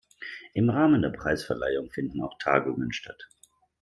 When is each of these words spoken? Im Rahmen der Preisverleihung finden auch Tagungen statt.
Im 0.55 0.71
Rahmen 0.71 1.03
der 1.03 1.11
Preisverleihung 1.11 1.91
finden 1.91 2.23
auch 2.23 2.35
Tagungen 2.39 2.91
statt. 2.91 3.29